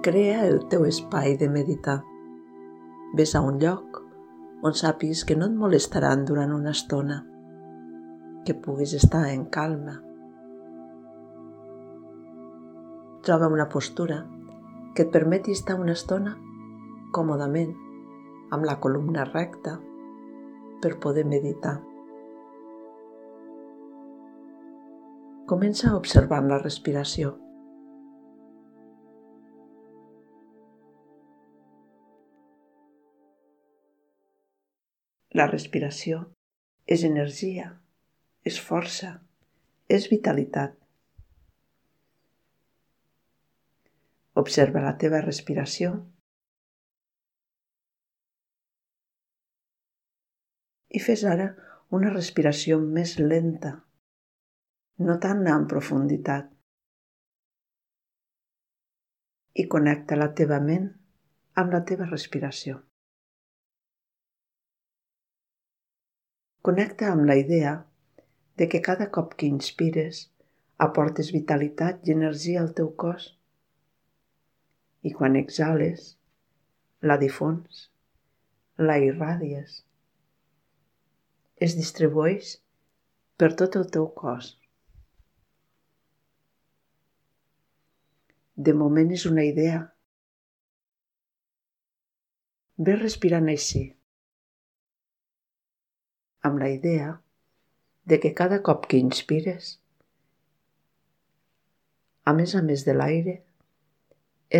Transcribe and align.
Crea 0.00 0.46
el 0.48 0.62
teu 0.72 0.86
espai 0.88 1.34
de 1.36 1.46
meditar. 1.52 1.98
Ves 3.12 3.34
a 3.36 3.42
un 3.44 3.58
lloc 3.60 3.98
on 4.64 4.72
sàpigues 4.72 5.26
que 5.28 5.34
no 5.36 5.44
et 5.50 5.58
molestaran 5.62 6.22
durant 6.24 6.54
una 6.56 6.72
estona, 6.72 7.18
que 8.46 8.54
puguis 8.64 8.94
estar 8.96 9.26
en 9.28 9.42
calma. 9.56 9.98
Troba 13.28 13.50
una 13.52 13.68
postura 13.68 14.22
que 14.96 15.04
et 15.04 15.12
permeti 15.18 15.52
estar 15.52 15.76
una 15.82 15.98
estona 15.98 16.32
còmodament, 17.12 17.76
amb 18.56 18.64
la 18.70 18.78
columna 18.80 19.28
recta, 19.28 19.76
per 20.80 20.94
poder 21.04 21.26
meditar. 21.28 21.76
Comença 25.52 25.92
observant 26.00 26.48
la 26.48 26.62
respiració. 26.64 27.36
La 35.40 35.46
respiració 35.48 36.16
és 36.94 37.02
energia, 37.06 37.70
és 38.50 38.58
força, 38.60 39.14
és 39.96 40.08
vitalitat. 40.12 40.74
Observa 44.42 44.82
la 44.84 44.92
teva 45.00 45.20
respiració 45.24 45.94
i 50.98 51.00
fes 51.06 51.24
ara 51.32 51.48
una 52.00 52.12
respiració 52.12 52.78
més 52.98 53.16
lenta, 53.22 53.72
no 55.06 55.16
tan 55.24 55.42
en 55.54 55.66
profunditat. 55.72 56.52
I 59.56 59.66
connecta 59.72 60.20
la 60.20 60.30
teva 60.42 60.60
ment 60.68 60.92
amb 61.64 61.76
la 61.78 61.84
teva 61.92 62.12
respiració. 62.12 62.82
Connecta 66.62 67.06
amb 67.08 67.24
la 67.24 67.38
idea 67.40 67.70
de 68.60 68.66
que 68.68 68.82
cada 68.84 69.06
cop 69.16 69.30
que 69.40 69.46
inspires 69.48 70.18
aportes 70.86 71.30
vitalitat 71.32 72.08
i 72.08 72.12
energia 72.12 72.60
al 72.60 72.74
teu 72.80 72.90
cos 73.02 73.28
i 75.08 75.12
quan 75.16 75.38
exhales 75.40 76.02
la 77.10 77.16
difons, 77.22 77.78
la 78.76 78.98
irradies. 79.00 79.78
Es 81.56 81.76
distribueix 81.78 82.50
per 83.40 83.48
tot 83.62 83.78
el 83.80 83.86
teu 83.94 84.10
cos. 84.18 84.50
De 88.68 88.76
moment 88.82 89.16
és 89.16 89.24
una 89.32 89.46
idea. 89.48 89.80
Ve 92.76 92.98
respirant 93.00 93.48
així 93.54 93.86
amb 96.48 96.58
la 96.62 96.70
idea 96.72 97.20
de 98.04 98.18
que 98.20 98.32
cada 98.34 98.62
cop 98.66 98.86
que 98.90 98.98
inspires, 98.98 99.74
a 102.24 102.32
més 102.36 102.54
a 102.54 102.62
més 102.62 102.84
de 102.86 102.94
l'aire, 102.96 103.36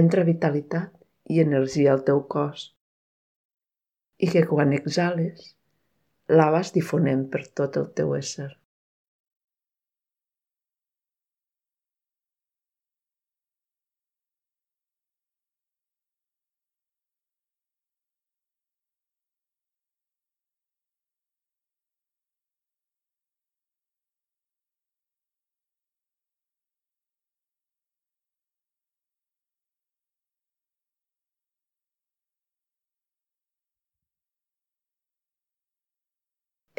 entra 0.02 0.26
vitalitat 0.28 0.92
i 1.30 1.40
energia 1.42 1.94
al 1.94 2.04
teu 2.06 2.22
cos 2.34 2.68
i 4.20 4.28
que 4.30 4.44
quan 4.46 4.74
exhales 4.76 5.54
la 6.40 6.50
vas 6.54 6.72
difonent 6.76 7.26
per 7.32 7.46
tot 7.60 7.78
el 7.80 7.88
teu 7.96 8.14
ésser. 8.18 8.50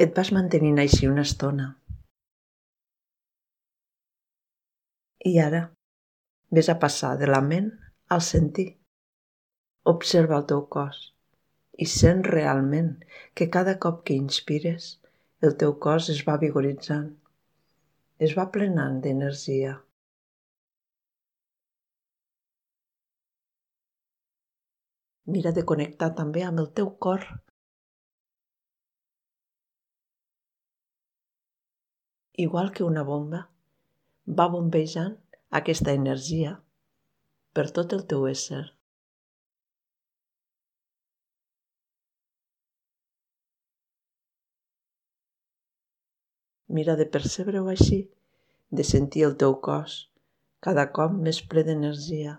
Et 0.01 0.13
vas 0.17 0.29
mantenint 0.33 0.79
així 0.81 1.07
una 1.07 1.23
estona. 1.27 1.65
I 5.31 5.33
ara 5.41 5.59
ves 6.57 6.69
a 6.73 6.77
passar 6.83 7.11
de 7.19 7.27
la 7.29 7.41
ment 7.49 7.67
al 8.15 8.23
sentir. 8.27 8.65
Observa 9.91 10.39
el 10.39 10.47
teu 10.51 10.63
cos 10.75 11.01
i 11.85 11.87
sent 11.91 12.23
realment 12.27 12.89
que 13.37 13.49
cada 13.57 13.75
cop 13.85 14.01
que 14.07 14.17
inspires 14.23 14.87
el 15.49 15.53
teu 15.65 15.75
cos 15.85 16.09
es 16.15 16.23
va 16.31 16.39
vigoritzant, 16.45 17.07
es 18.29 18.33
va 18.39 18.47
plenant 18.57 18.97
d'energia. 19.05 19.75
Mira 25.37 25.53
de 25.59 25.67
connectar 25.73 26.11
també 26.23 26.49
amb 26.49 26.65
el 26.65 26.73
teu 26.81 26.91
cor 27.07 27.29
igual 32.43 32.71
que 32.75 32.83
una 32.87 33.03
bomba, 33.07 33.41
va 34.39 34.47
bombejant 34.53 35.17
aquesta 35.59 35.95
energia 35.97 36.53
per 37.57 37.67
tot 37.77 37.93
el 37.97 38.05
teu 38.13 38.27
ésser. 38.29 38.63
Mira 46.71 46.95
de 46.95 47.05
percebre-ho 47.17 47.67
així, 47.71 48.05
de 48.71 48.83
sentir 48.87 49.25
el 49.27 49.35
teu 49.35 49.57
cos 49.65 49.97
cada 50.65 50.85
cop 50.95 51.13
més 51.25 51.41
ple 51.51 51.63
d'energia, 51.67 52.35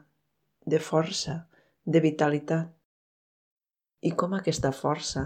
de 0.73 0.79
força, 0.89 1.35
de 1.85 2.01
vitalitat. 2.05 2.71
I 4.09 4.13
com 4.19 4.37
aquesta 4.37 4.71
força, 4.79 5.25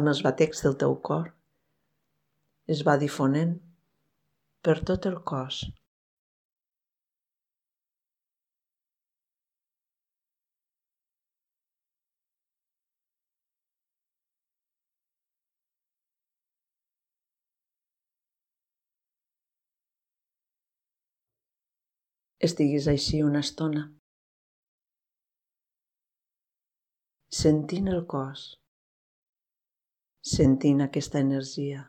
amb 0.00 0.12
els 0.12 0.20
batecs 0.26 0.60
del 0.66 0.76
teu 0.82 0.94
cor, 1.08 1.32
es 2.74 2.80
va 2.86 2.94
difonent 3.00 3.52
per 4.66 4.74
tot 4.90 5.06
el 5.10 5.14
cos. 5.30 5.60
Estiguis 22.48 22.86
així 22.90 23.18
una 23.26 23.40
estona, 23.44 23.80
sentint 27.42 27.90
el 27.96 28.04
cos, 28.14 28.46
sentint 30.38 30.84
aquesta 30.86 31.24
energia. 31.26 31.88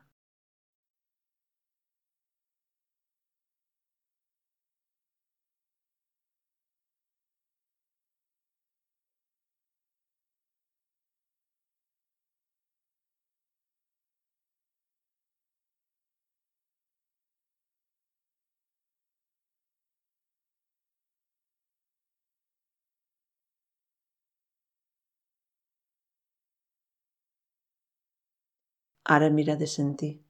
Ara 29.09 29.29
mira 29.33 29.55
de 29.55 29.65
sentir 29.65 30.21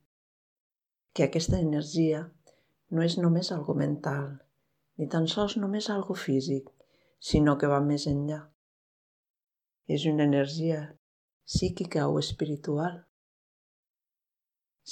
que 1.13 1.25
aquesta 1.25 1.57
energia 1.59 2.19
no 2.95 3.01
és 3.03 3.17
només 3.19 3.49
algo 3.51 3.73
mental, 3.75 4.27
ni 4.95 5.07
tan 5.15 5.25
sols 5.27 5.57
només 5.59 5.89
algo 5.91 6.15
físic, 6.15 6.69
sinó 7.29 7.57
que 7.59 7.67
va 7.67 7.81
més 7.83 8.05
enllà. 8.07 8.37
És 9.95 10.05
una 10.07 10.23
energia 10.29 10.77
psíquica 11.43 12.05
o 12.07 12.21
espiritual. 12.21 13.01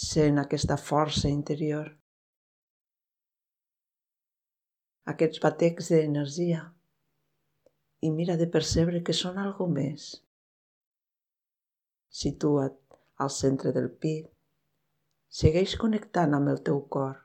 Sent 0.01 0.42
aquesta 0.42 0.75
força 0.75 1.31
interior. 1.31 1.94
Aquests 5.13 5.39
batecs 5.45 5.94
d'energia 5.94 6.66
i 8.04 8.12
mira 8.12 8.36
de 8.36 8.50
percebre 8.57 9.00
que 9.00 9.16
són 9.16 9.39
algo 9.45 9.69
més. 9.72 10.10
Situa't 12.24 12.75
al 13.24 13.31
centre 13.34 13.72
del 13.75 13.90
pit. 14.04 14.28
Segueix 15.38 15.75
connectant 15.81 16.36
amb 16.38 16.52
el 16.54 16.62
teu 16.69 16.81
cor 16.96 17.16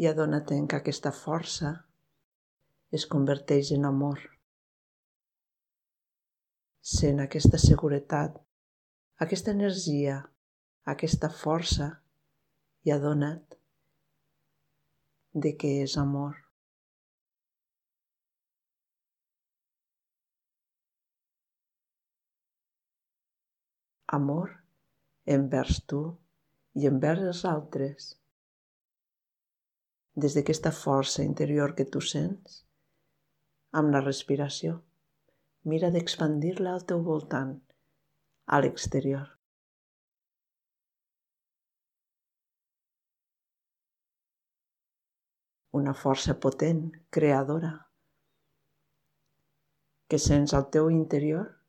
i 0.00 0.08
adona't 0.08 0.52
que 0.68 0.78
aquesta 0.78 1.12
força 1.12 1.72
es 2.98 3.06
converteix 3.14 3.72
en 3.76 3.84
amor. 3.88 4.20
Sent 6.92 7.20
aquesta 7.24 7.60
seguretat, 7.62 8.38
aquesta 9.26 9.52
energia, 9.54 10.18
aquesta 10.94 11.30
força 11.30 11.88
i 12.84 12.94
adona't 12.94 13.58
de 15.32 15.54
què 15.56 15.76
és 15.84 15.98
amor. 16.00 16.41
Amor 24.16 24.50
envers 25.34 25.78
tu 25.88 25.98
i 26.76 26.88
envers 26.88 27.22
els 27.28 27.38
altres. 27.48 28.08
Des 30.24 30.34
d'aquesta 30.36 30.72
força 30.78 31.24
interior 31.24 31.72
que 31.78 31.86
tu 31.94 32.02
sents, 32.04 32.58
amb 33.80 33.94
la 33.94 34.02
respiració. 34.04 34.74
Mira 35.72 35.88
d'expandir-la 35.94 36.74
al 36.74 36.84
teu 36.90 37.00
voltant, 37.06 37.54
a 38.52 38.60
l'exterior. 38.60 39.30
Una 45.80 45.96
força 46.02 46.36
potent, 46.44 46.84
creadora, 47.16 47.72
que 50.12 50.20
sents 50.20 50.52
al 50.52 50.68
teu 50.76 50.92
interior 50.92 51.61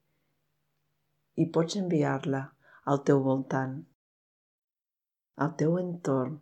i 1.42 1.46
pots 1.58 1.78
enviar-la 1.82 2.42
al 2.94 3.04
teu 3.10 3.22
voltant, 3.28 3.78
al 5.46 5.54
teu 5.62 5.78
entorn, 5.82 6.36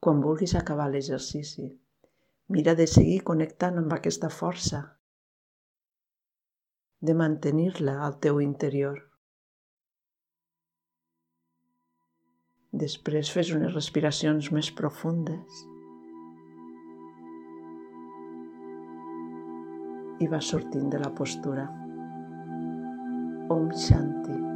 quan 0.00 0.20
vulguis 0.24 0.54
acabar 0.56 0.88
l'exercici. 0.90 1.66
Mira 2.54 2.74
de 2.78 2.86
seguir 2.92 3.18
connectant 3.30 3.76
amb 3.80 3.92
aquesta 3.96 4.30
força, 4.36 4.80
de 7.00 7.14
mantenir-la 7.16 7.96
al 8.06 8.18
teu 8.20 8.40
interior. 8.44 8.98
Després 12.70 13.32
fes 13.34 13.50
unes 13.56 13.74
respiracions 13.74 14.50
més 14.54 14.70
profundes 14.78 15.64
i 20.20 20.28
va 20.28 20.42
sortint 20.44 20.92
de 20.92 21.00
la 21.00 21.10
postura. 21.16 21.66
Om 23.50 23.72
Shanti. 23.74 24.49